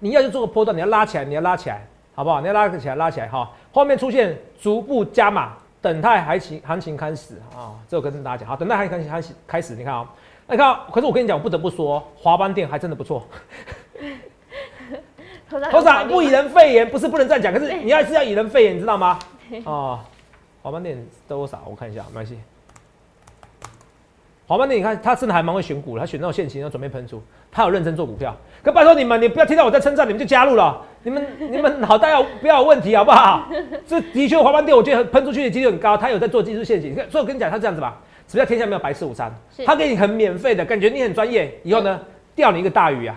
[0.00, 2.40] 你要去做个波段，你要拉起来，你要拉起来，好不好？
[2.40, 3.48] 你要拉起来，拉起来哈。
[3.72, 10.08] 后面出现逐步加码，等待行情行情开始啊、这我跟大家讲，好，等待行情开始开始，你看啊、
[10.46, 13.22] 那你看啊、可是我跟你讲，我不得不说，华邦店还真的不错。
[15.48, 19.18] 头长头长不以人废言，不是不能这样讲，可是你还是要以人废言，你知道吗？
[19.64, 20.00] 哦，
[20.64, 20.96] 华邦店
[21.28, 21.62] 多少？
[21.66, 22.38] 我看一下，没关系。
[24.46, 27.22] 华邦店，你看他真的还蛮会选股的，他选那种现行要准备喷出，
[27.52, 28.34] 他有认真做股票。
[28.62, 33.46] 可拜托你们，你不要听到我在称赞，你们就加入了，你们 你们脑袋要不要有问题好不好？
[33.86, 36.94] 这的确华邦店，我觉得喷出去的几率很高，他有在做技术陷阱。
[37.10, 39.66] 所以我跟你讲，他这样子吧，什么叫天下没有白吃午餐是？
[39.66, 42.00] 他给你很免费的感觉，你很专业，以后呢
[42.34, 43.14] 钓你一个大鱼啊。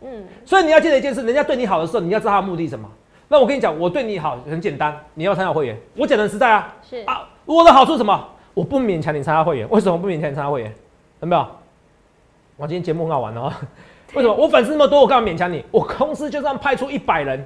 [0.00, 2.90] 嗯，所以你要记得一件事，人家对你好的时候，你要知道他的目的是什么。
[3.32, 6.70] 那我跟你讲，我对你好很简单，你要参加会员，我讲的很实在啊。
[6.82, 8.28] 是啊，我的好处是什么？
[8.52, 10.70] 我不勉强你参加会员，为什么不勉强你参加会员？
[11.20, 11.46] 有没有？
[12.58, 13.50] 我今天节目很好玩哦。
[14.12, 14.34] 为什么？
[14.34, 15.64] 我粉丝那么多，我干嘛勉强你？
[15.70, 17.42] 我公司就算派出一百人，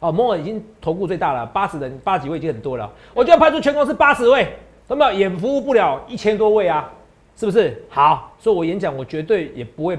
[0.00, 2.92] 哦，摩尔已经投顾最大了，八十人，八几位已经很多了。
[3.14, 4.46] 我就要派出全公司八十位，
[4.88, 5.12] 有没有？
[5.18, 6.86] 也服务不了一千多位啊，
[7.34, 7.82] 是不是？
[7.88, 9.98] 好，所以我演讲我绝对也不会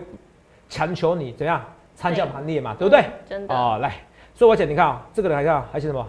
[0.70, 1.60] 强求你怎样
[1.96, 3.02] 参加行列嘛，对不对？
[3.02, 3.96] 嗯真的哦，来，
[4.36, 6.08] 所以我讲，你看啊、这个人还看还写什么？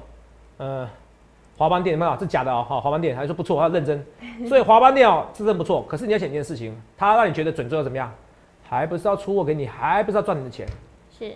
[0.59, 0.89] 呃，
[1.57, 2.17] 华邦店有没有？
[2.17, 4.05] 这假的哦，好，华邦店还说不错，他认真，
[4.49, 5.85] 所以华邦店哦是真不错。
[5.89, 8.13] 可是你要想一件事情，他让你觉得准之后怎么样？
[8.69, 10.67] 还不是要出货给你，还不是要赚你的钱？
[11.19, 11.35] 是，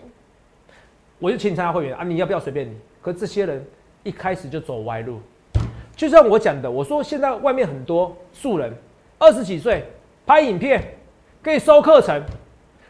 [1.19, 2.75] 我就请你参加会员啊，你要不要随便你？
[3.03, 3.65] 可是这些人
[4.05, 5.21] 一开始就走歪路，
[5.95, 8.73] 就像我讲的，我说现在外面很多素人，
[9.19, 9.85] 二十几岁
[10.25, 10.83] 拍影片，
[11.43, 12.23] 可以收课程，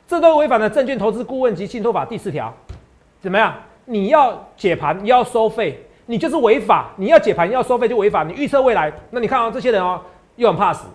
[0.06, 2.54] 这都违反了《证券投资顾问及信托法》第四条。
[3.20, 3.54] 怎么样？
[3.86, 10.00] 你要解盘，你要收费，你就是违法，你要解盘要收费就违法，你预测未来，那你看啊、这些人哦，
[10.36, 10.86] 又很怕死，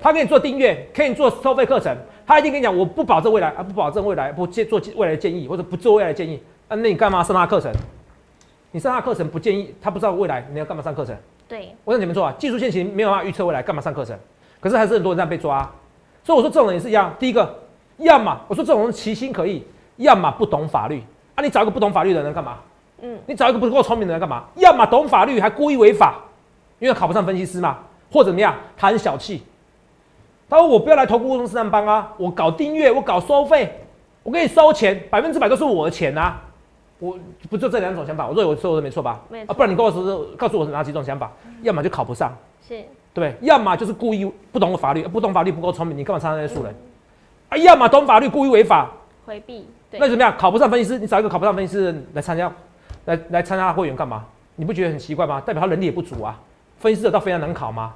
[0.00, 1.96] 他给你做订阅，给你做收费课程，
[2.26, 7.72] 他一定跟你讲我不保证未来啊，不保证未来，不建做未来的建议或者不做未来的建议，啊，那你干嘛上他课程？
[8.70, 11.16] 你上他课程不建议，他不知道未来，你要干嘛上课程？
[11.48, 14.16] 对，我跟你们说啊，技术现行没有办法预测未来，干嘛上课程？
[14.60, 15.60] 可是还是很多人在被抓、
[16.22, 17.14] 所以我说这种人也是一样。
[17.18, 17.58] 第一个，
[17.96, 19.64] 要么我说这种人其心可疑，
[19.96, 21.02] 要么不懂法律
[21.38, 21.42] 啊。
[21.42, 22.58] 你找一个不懂法律的人干嘛？
[23.00, 24.44] 嗯，你找一个不够聪明的人干嘛？
[24.56, 26.16] 要么懂法律还故意违法，
[26.80, 27.78] 因为考不上分析师嘛，
[28.10, 29.42] 或者怎么样，他很小气。
[30.50, 33.72] 他说我不要来投顾公司上班啊，我搞订阅，我搞收费，
[34.22, 36.40] 我给你收钱，百分之百都是我的钱啊。
[36.98, 37.16] 我
[37.48, 38.26] 不就这两种想法？
[38.26, 39.20] 我说我说的没错吧？
[39.28, 41.30] 没错啊，不然你告诉我告诉我哪几种想法？
[41.62, 42.36] 要么就考不上。
[42.66, 42.82] 是，
[43.14, 43.36] 对？
[43.42, 46.74] 要么就是故意不懂法律，不懂法律不够聪明，你干嘛参加那些素人？
[47.50, 48.90] 啊，要么懂法律故意违法，
[49.24, 50.34] 回避，对那，怎么样？
[50.36, 52.52] 考不上分析师，你找一个考不上分析师来参加，
[53.06, 54.24] 来来参加会员干嘛？
[54.56, 55.40] 你不觉得很奇怪吗？
[55.40, 56.38] 代表他能力也不足啊。
[56.78, 57.94] 分析师有到非常难考吗？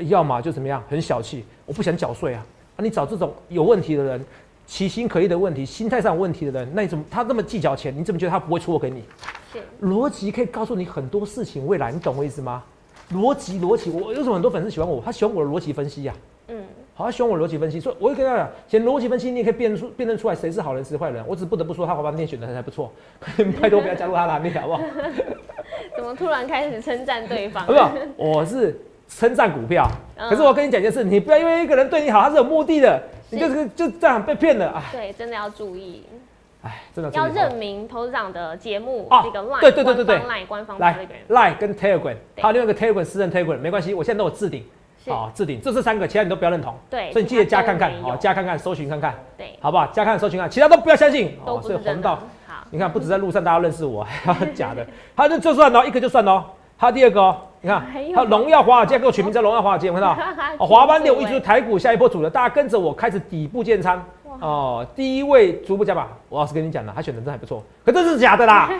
[0.00, 2.44] 要么就怎么样，很小气，我不想缴税啊。
[2.76, 4.24] 啊，你找这种有问题的人，
[4.66, 7.96] 其心可疑的问题，心态上有问题的人，那你怎么他那么计较钱？
[7.96, 9.04] 你怎么觉得他不会出货给你？
[9.52, 12.62] 是，逻辑可以告诉你很多事情未来，你懂我意思吗？
[13.12, 15.00] 逻辑，逻辑，我为什么很多粉丝喜欢我？
[15.04, 16.14] 他喜欢我的逻辑分析呀、
[16.48, 16.64] 嗯，
[16.98, 21.22] 好，他喜欢我逻辑分析，所以我会跟他讲，写逻辑分析，你也可以辨出辨认出来谁是好人，谁是坏人。
[21.28, 22.90] 我只不得不说，他华邦店选的还不错，
[23.60, 24.80] 拜托不要加入他的行列，好不好？
[25.94, 27.66] 怎么突然开始称赞对方？
[27.66, 27.80] 不是？
[28.16, 30.30] 我是称赞股票，嗯。
[30.30, 36.02] 可是我跟你讲一件事，你不要因为一个人对你好，他是有目的的，你就是就这样被骗了，啊对，真的要注意，
[36.62, 40.18] 哎，真的要认明投资长的节目啊这个 line，对对对对对。
[40.18, 44.66] 官方 line 官方来 telegram，Line 跟 Telegram，有另外一个 Telegram 私人 Telegram，没关系，我现在都有置顶，是，
[45.14, 49.86] 好置顶，这是三个，其他你都不要认同，对，所以你记得加看看其他，都没有好加看看，搜寻看看，对，好不好？
[49.86, 52.16] 加看看搜寻看，其他都不要相信，都哦，所以红到。。
[52.46, 56.44] 好，你看，不止在路上大家认识我， 还有假的， 他就就算哦，一个就算哦。
[56.78, 60.16] 他第二个哦，你看，他荣耀华尔街给我取名叫荣耀华尔街，有看到？
[60.58, 66.06] 哦，华邦店我一直台股下一波主流，大家跟着我开始底部建仓哇哦，第一位逐步加码。
[66.28, 68.70] 我老实跟你讲了，他选的真还不错，可这是假的啦，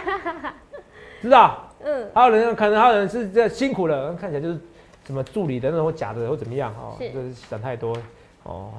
[1.23, 1.57] 知道？
[1.85, 4.59] 嗯，还有人可能还有人是这辛苦了，看起来就是
[5.07, 7.97] 什么助理的那种或假的或怎么样哦，是就是想太多
[8.43, 8.71] 哦，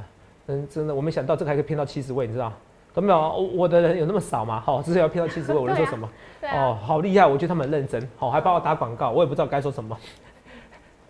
[0.46, 2.52] 真真的我没想到这个还可以骗到七十位，你知道？
[2.94, 4.62] 都没有啊，我我的人有那么少吗？
[4.66, 6.10] 好、哦，至少要骗到七十位， 我能说什么？
[6.54, 7.26] 哦，好厉害！
[7.26, 9.96] 我觉得他们很认真，好、还帮我打广告，我也不知道该说什么。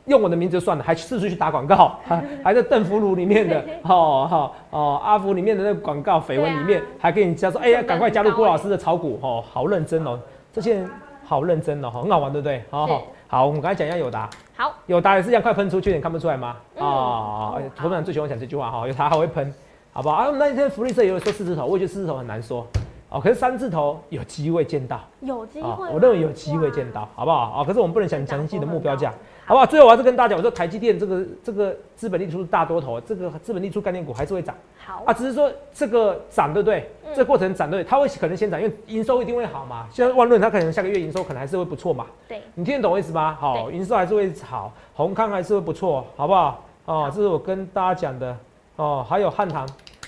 [0.05, 10.19] 用我的名字就算了，还四处去打广告，还 还在邓福如里面的， 哦哦哦，阿福里面的那个广告绯闻里面，啊还给你加说，哎呀，赶快加入郭老师的炒股，哦，好认真哦，
[10.51, 10.89] 这些人
[11.25, 12.63] 好认真哦，很好玩，对不对？
[12.69, 16.55] 好好是好，我们刚才讲一下友达，好，友达也是一样快喷出去，你看不出来吗？
[16.77, 19.53] 嗯啊哦，好头长最喜欢讲这句话哈，友达还会喷，
[19.91, 20.15] 好不好？
[20.15, 22.65] 啊，那一天福利社也有说四字头，我也觉得四字头很难说，
[23.09, 25.01] 哦，可是三字头有机会见到。
[25.19, 27.65] 有机啊会吗，我认为有机会见到，好不好啊？
[27.65, 29.13] 可是我们不能想详细的目标价，
[29.47, 29.65] 好不好？
[29.65, 36.89] 最后我还是跟大家讲，我说台积电这个这个资本利出大多头，这个资本利出概念股还是会涨好啊，只是说这个涨对不对？
[37.05, 39.87] 嗯这个过程涨对，它会可能先涨，因为营收一定会好嘛。
[39.89, 43.37] 像万润它可能下个月营收可能还是会不错嘛，对，你听得懂我意思吗？
[43.39, 46.65] 好，营收还是会好，宏康还是会不错，好不好？
[46.83, 48.37] 哦好，这是我跟大家讲的
[48.75, 49.05] 哦。
[49.07, 49.65] 还有汉唐，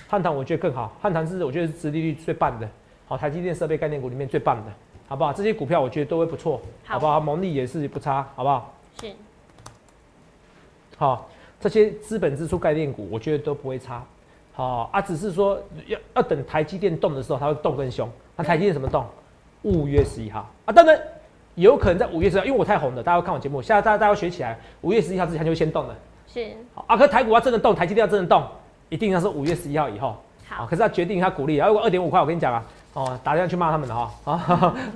[0.10, 2.68] 汉唐我觉得更好，汉唐是我觉得是殖利率最棒的，
[3.08, 4.72] 好，台积电设备概念股里面最棒的，
[5.08, 5.32] 好不好？
[5.32, 7.22] 这些股票我觉得都会不错，好好不好？
[7.22, 8.74] 蒙利也是不差，好不好？
[9.00, 9.08] 是，
[11.00, 11.30] 好，
[11.62, 14.04] 这些资本支出概念股我觉得都不会差，
[14.52, 15.58] 好啊，只是说
[15.88, 18.10] 要要等台积电动的时候，它会动更凶。
[18.36, 19.06] 那台积电什么动？
[19.62, 21.00] 五月十一号啊，当然
[21.56, 25.96] 有可能在五月十一号，因为我太红了，大家要看我节目，现在大家大家要学起来，五月十一号之前就会先动了。
[26.28, 28.46] 是，好啊，可是台股要真的动，台积电要真的动，
[28.90, 30.10] 一定要是五月十一号以后。
[30.50, 34.34] 啊，好，可是要决定他股利，啊如果二点五块，我跟你讲啊，哦，打电话去骂他们了哈，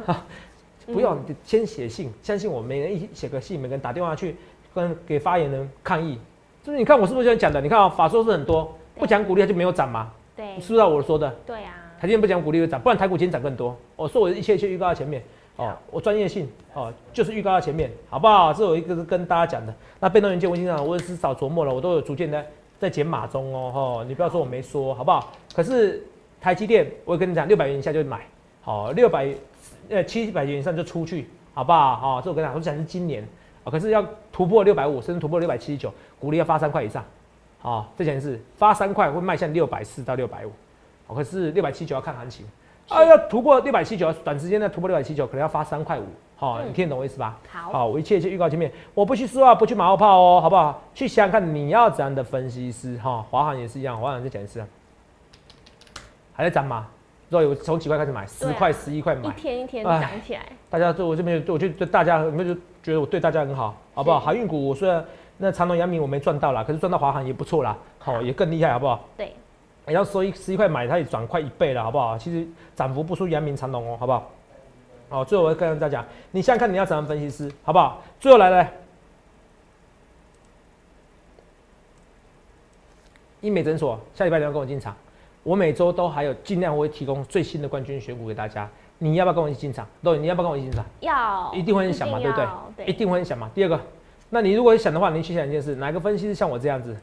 [0.05, 0.25] 啊，
[0.85, 4.35] 不用，你先写信，相信我，每人一写个信，每个人打电话去
[4.73, 6.19] 跟给发言人抗议。
[6.63, 7.59] 就是你看我是不是这样讲的？
[7.59, 11.29] 你看啊、法说是很多，不讲股利它就没有涨嘛，对是，不知道我说的？
[11.45, 13.75] 对啊，台积电不讲股利会涨，不然台股今天涨更多。
[13.95, 15.21] 我说我一切一切预告在前面，
[15.57, 18.53] 哦，我专业性哦，就是预告在前面，好不好？
[18.53, 19.73] 这有一个是跟大家讲的。
[19.99, 22.45] 那被动元件我已经讲，我也是少琢磨了，我都有逐渐的
[22.79, 25.33] 在减码中哦，吼，你不要说我没说，好不好？
[25.53, 26.01] 可是
[26.39, 28.21] 台积电，我跟你讲，六百元以下就买，
[28.61, 29.27] 好，六百
[29.89, 31.95] 呃七百元以上就出去，好不好？
[31.97, 33.27] 好、这我跟你讲，我讲的是今年
[33.63, 37.03] 啊，可是要突破六百五，甚至突破六百七十九，股利要发三块以上，
[37.59, 40.51] 好、这件事发三块会迈向六百四到六百五，
[41.07, 42.45] 哦，可是六百七九要看行情。
[42.89, 46.03] 啊，要突破六百七九，短时间内突破六百七九，可能要发三块五。
[46.35, 47.39] 好、嗯你听得懂我意思吧？
[47.49, 50.81] 好，好，我一切一切预告前面，我不去说啊，不去马后炮哦，好不好？
[50.93, 54.67] 去想想看你要怎样的分析师哈，华航也是一样，华航再讲一次啊，
[56.33, 56.87] 还在涨吗？
[57.29, 59.31] 都有从几块开始买，十块、十一块一。
[59.39, 60.41] 天一天哎涨起来。
[60.69, 64.19] 大家对我这边，我就对大家，你们就觉得我对大家很好，好不好？
[64.19, 65.03] 是航运股我虽然
[65.37, 69.07] 那长隆、阳明我没赚到啦，可是赚到华航也不错啦，好、也更厉害，好不好？
[69.17, 69.33] 对，
[69.87, 72.17] 也要收一十一块买，它也涨快一倍了，好不好？
[72.17, 74.29] 其实涨幅不输阳明、长隆哦，好不好？
[75.09, 78.01] 好，最后我要跟大家讲，你想想看你要怎样分析师，好不好？
[78.19, 78.71] 最后来来，
[83.41, 84.95] 医美诊所下礼拜你要跟我进场，
[85.43, 89.85] 我每周都还有尽量会提供最新的冠军选股给大家，你要不要跟我一起进场？
[90.01, 90.85] 对，你要不要跟我一起进场？
[91.01, 92.71] 要一定会很想嘛，对不对要？
[92.77, 93.49] 对，一定会很想嘛。
[93.53, 93.79] 第二个，
[94.29, 96.95] 那你如果想的话，你去想一件事，哪个分析师像我这样子，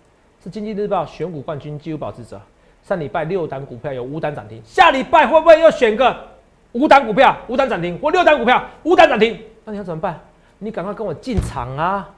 [0.43, 2.41] 是经济日报选股冠军纪录保持者？
[2.83, 6.17] 上礼拜六档股票有五档涨停，下礼拜会不会又选个
[6.73, 9.39] 五档股票五档涨停，或六档股票五档涨停？
[9.65, 10.19] 那你要怎么办？
[10.59, 12.09] 你赶快跟我进场啊！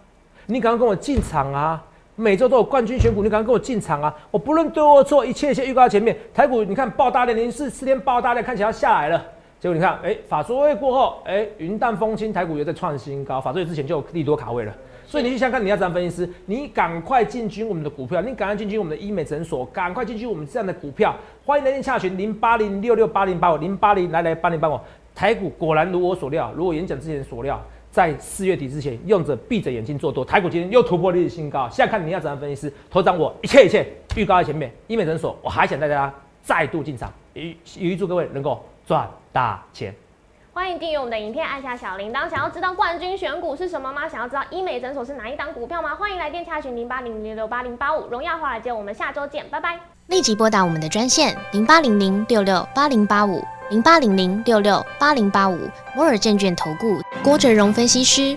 [0.46, 1.82] 你赶快跟我进场啊！
[2.14, 4.14] 每周都有冠军选股，你赶快跟我进场啊！
[4.30, 6.16] 我不论对或错，一切一切预告在前面。
[6.34, 9.24] 台股你看爆大量，连续四天爆大量，看起来要下来了。
[9.62, 13.40] 结果你看，哎、法说会过后，哎、云淡风轻，台股又在创新高。
[13.40, 14.74] 法说会之前就有利多卡位了，
[15.06, 21.14] 所以你去想想看，你要怎样分析师，你赶快进军我们的股票，你赶快进军我们的医美诊所，赶快进军我们这样的股票。
[21.46, 24.76] 欢迎来电洽询零八零六六八零八五零八零来来八零八五。
[25.14, 31.68] 台股果然如我所料，如我演讲之前所料，在四月底之前，用着闭着眼睛做多，台股今天又突破历史新高。
[31.70, 34.72] 现在看你要怎样分析师，头涨我一切一切预告在前面。
[34.88, 39.94] 医美诊所，我还想大家再度进场，预预祝各位能够赚大钱。
[40.54, 42.28] 欢迎订阅我们的影片，按下小铃铛。
[42.28, 44.06] 想要知道冠军选股是什么吗？
[44.06, 45.94] 想要知道医美诊所是哪一档股票吗？
[45.94, 48.06] 欢迎来电洽询零八零零六八零八五。
[48.08, 49.80] 荣耀华尔街，我们下周见，拜拜。
[50.08, 55.58] 立即拨打我们的专线零八零零六六八零八五零八零零六六八零八五
[55.96, 58.36] 摩尔证券投顾郭哲荣分析师。